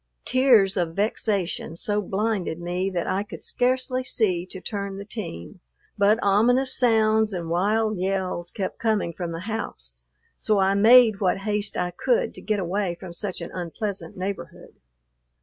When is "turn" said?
4.59-4.97